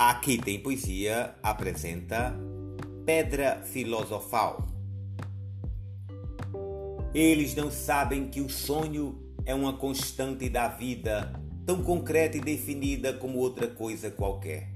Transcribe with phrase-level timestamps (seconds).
[0.00, 2.34] Aqui tem poesia apresenta
[3.04, 4.66] Pedra Filosofal.
[7.12, 11.30] Eles não sabem que o sonho é uma constante da vida,
[11.66, 14.70] tão concreta e definida como outra coisa qualquer.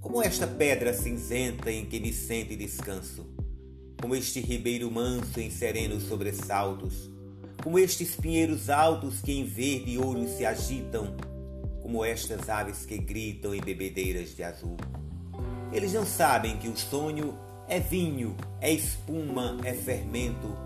[0.00, 3.26] Como esta pedra cinzenta em que me sento e descanso,
[4.00, 7.10] como este ribeiro manso em serenos sobressaltos,
[7.62, 11.14] como estes pinheiros altos que em verde ouro se agitam
[11.90, 14.76] como estas aves que gritam em bebedeiras de azul.
[15.72, 17.36] Eles não sabem que o sonho
[17.66, 20.56] é vinho, é espuma, é fermento,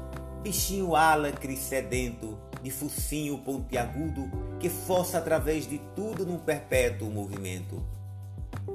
[0.42, 7.82] bichinho álacre sedento, de focinho pontiagudo que força através de tudo num perpétuo movimento.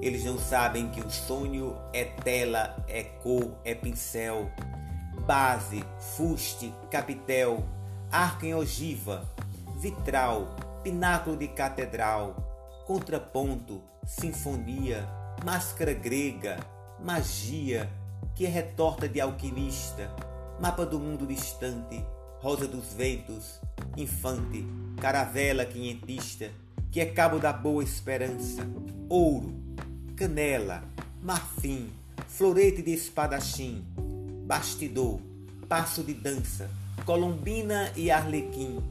[0.02, 4.50] Eles não sabem que o sonho é tela, é cor, é pincel,
[5.28, 5.84] base,
[6.18, 7.64] fuste, capitel,
[8.12, 9.30] arco em ogiva,
[9.80, 10.48] vitral,
[10.84, 15.08] pináculo de catedral, contraponto, sinfonia,
[15.44, 16.60] máscara grega,
[17.04, 17.90] magia,
[18.36, 20.10] que é retorta de alquimista,
[20.60, 22.04] mapa do mundo distante,
[22.42, 23.60] rosa dos ventos,
[23.98, 24.66] infante,
[24.98, 26.50] caravela quinhentista,
[26.92, 28.62] que é cabo da boa esperança,
[29.08, 29.54] ouro,
[30.16, 30.84] canela,
[31.22, 31.90] marfim,
[32.28, 33.86] florete de espadachim,
[34.46, 35.20] bastidor,
[35.68, 36.70] passo de dança,
[37.06, 38.82] colombina e arlequim,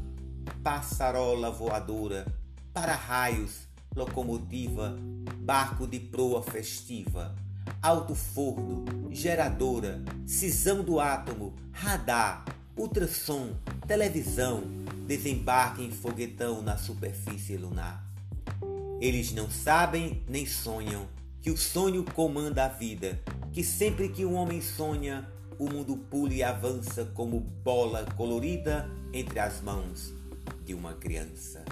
[0.62, 2.26] passarola voadora,
[2.72, 4.96] para-raios, locomotiva,
[5.38, 7.34] barco de proa festiva,
[7.82, 12.44] alto forno, geradora, cisão do átomo, radar,
[12.76, 13.54] ultrassom,
[13.86, 14.62] televisão,
[15.06, 18.04] desembarque em foguetão na superfície lunar.
[19.00, 21.08] Eles não sabem nem sonham
[21.40, 23.20] que o sonho comanda a vida,
[23.52, 29.40] que sempre que um homem sonha, o mundo pula e avança como bola colorida entre
[29.40, 30.17] as mãos
[30.68, 31.64] de uma criança.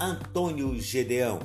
[0.00, 1.38] Antônio Gedeão